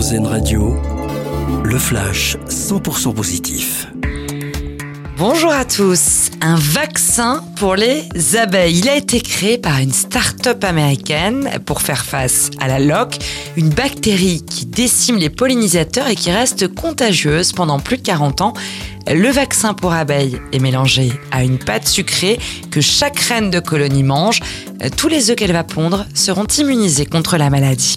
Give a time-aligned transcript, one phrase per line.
[0.00, 0.74] Radio,
[1.62, 3.86] le flash 100% positif.
[5.18, 6.30] Bonjour à tous.
[6.40, 8.78] Un vaccin pour les abeilles.
[8.78, 13.18] Il a été créé par une start-up américaine pour faire face à la loque,
[13.58, 18.54] une bactérie qui décime les pollinisateurs et qui reste contagieuse pendant plus de 40 ans.
[19.06, 22.38] Le vaccin pour abeilles est mélangé à une pâte sucrée
[22.70, 24.40] que chaque reine de colonie mange.
[24.96, 27.96] Tous les œufs qu'elle va pondre seront immunisés contre la maladie.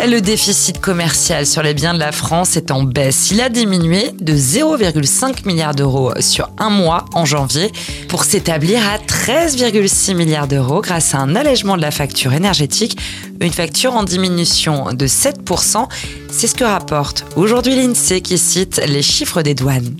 [0.00, 3.30] Le déficit commercial sur les biens de la France est en baisse.
[3.30, 7.70] Il a diminué de 0,5 milliards d'euros sur un mois en janvier
[8.08, 12.98] pour s'établir à 13,6 milliards d'euros grâce à un allègement de la facture énergétique,
[13.40, 15.86] une facture en diminution de 7%.
[16.30, 19.96] C'est ce que rapporte aujourd'hui l'INSEE qui cite les chiffres des douanes.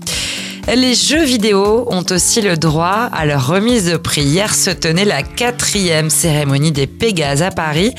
[0.73, 4.23] Les jeux vidéo ont aussi le droit à leur remise de prix.
[4.23, 7.93] Hier se tenait la quatrième cérémonie des Pégases à Paris.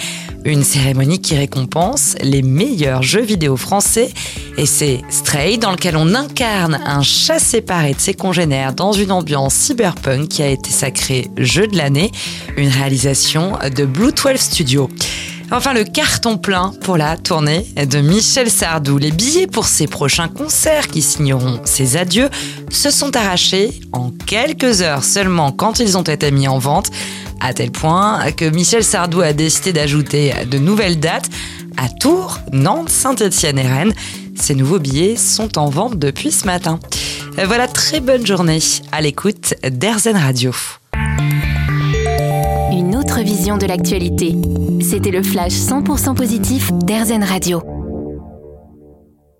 [0.44, 4.10] Une cérémonie qui récompense les meilleurs jeux vidéo français.
[4.58, 9.12] Et c'est Stray dans lequel on incarne un chat séparé de ses congénères dans une
[9.12, 12.12] ambiance cyberpunk qui a été sacré jeu de l'année.
[12.56, 14.88] Une réalisation de Blue 12 Studio.
[15.52, 18.98] Enfin, le carton plein pour la tournée de Michel Sardou.
[18.98, 22.28] Les billets pour ses prochains concerts qui signeront ses adieux
[22.70, 26.90] se sont arrachés en quelques heures seulement quand ils ont été mis en vente
[27.40, 31.30] à tel point que Michel Sardou a décidé d'ajouter de nouvelles dates
[31.76, 33.94] à Tours, Nantes, Saint-Étienne et Rennes.
[34.34, 36.80] Ces nouveaux billets sont en vente depuis ce matin.
[37.44, 38.58] Voilà, très bonne journée
[38.92, 40.52] à l'écoute d'Airzen Radio.
[42.72, 44.34] Une autre vision de l'actualité.
[44.80, 47.75] C'était le flash 100% positif d'Airzen Radio.